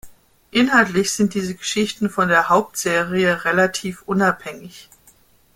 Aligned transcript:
Inhaltlich 0.49 1.13
sind 1.13 1.35
diese 1.35 1.53
Geschichten 1.53 2.09
von 2.09 2.27
der 2.27 2.49
Hauptserie 2.49 3.45
relativ 3.45 4.01
unabhängig. 4.07 4.89